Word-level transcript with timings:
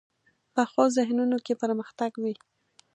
پخو 0.53 0.83
ذهنونو 0.97 1.37
کې 1.45 1.53
پرمختګ 1.63 2.11
وي 2.21 2.33